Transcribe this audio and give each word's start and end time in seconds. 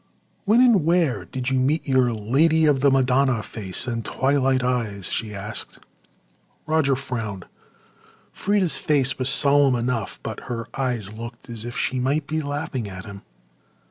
"When 0.45 0.61
and 0.61 0.83
where 0.83 1.25
did 1.25 1.51
you 1.51 1.59
meet 1.59 1.87
your 1.87 2.11
lady 2.11 2.65
of 2.65 2.79
the 2.79 2.89
Madonna 2.89 3.43
face 3.43 3.85
and 3.85 4.03
twilight 4.03 4.63
eyes?" 4.63 5.05
she 5.11 5.31
asked. 5.31 5.77
Roger 6.65 6.95
frowned. 6.95 7.45
Freda's 8.33 8.77
face 8.79 9.19
was 9.19 9.29
solemn 9.29 9.75
enough 9.75 10.19
but 10.23 10.45
her 10.49 10.65
eyes 10.75 11.13
looked 11.13 11.51
as 11.51 11.65
if 11.65 11.77
she 11.77 11.99
might 11.99 12.25
be 12.25 12.41
laughing 12.41 12.89
at 12.89 13.05
him. 13.05 13.21